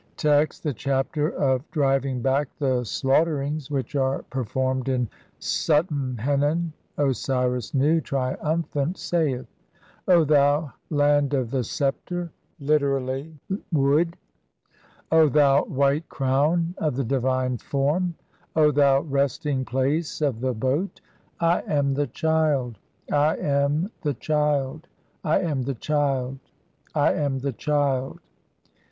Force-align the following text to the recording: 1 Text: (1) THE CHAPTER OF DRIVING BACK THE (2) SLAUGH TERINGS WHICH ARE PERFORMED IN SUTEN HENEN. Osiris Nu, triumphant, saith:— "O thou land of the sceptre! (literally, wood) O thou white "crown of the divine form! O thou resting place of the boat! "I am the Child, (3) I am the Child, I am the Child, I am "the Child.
1 0.15 0.15
Text: 0.17 0.65
(1) 0.65 0.71
THE 0.71 0.73
CHAPTER 0.73 1.29
OF 1.29 1.69
DRIVING 1.69 2.21
BACK 2.23 2.49
THE 2.57 2.79
(2) 2.79 2.85
SLAUGH 2.85 3.23
TERINGS 3.25 3.69
WHICH 3.69 3.93
ARE 3.95 4.23
PERFORMED 4.31 4.89
IN 4.89 5.07
SUTEN 5.37 6.17
HENEN. 6.17 6.73
Osiris 6.97 7.75
Nu, 7.75 8.01
triumphant, 8.01 8.97
saith:— 8.97 9.45
"O 10.07 10.23
thou 10.23 10.73
land 10.89 11.35
of 11.35 11.51
the 11.51 11.63
sceptre! 11.63 12.31
(literally, 12.59 13.37
wood) 13.71 14.17
O 15.11 15.29
thou 15.29 15.65
white 15.65 16.09
"crown 16.09 16.73
of 16.79 16.95
the 16.95 17.03
divine 17.05 17.59
form! 17.59 18.15
O 18.55 18.71
thou 18.71 19.01
resting 19.01 19.63
place 19.63 20.19
of 20.19 20.41
the 20.41 20.55
boat! 20.55 20.99
"I 21.39 21.61
am 21.67 21.93
the 21.93 22.07
Child, 22.07 22.79
(3) 23.09 23.17
I 23.19 23.35
am 23.35 23.91
the 24.01 24.15
Child, 24.15 24.87
I 25.23 25.41
am 25.41 25.61
the 25.61 25.75
Child, 25.75 26.39
I 26.95 27.13
am 27.13 27.37
"the 27.37 27.53
Child. 27.53 28.19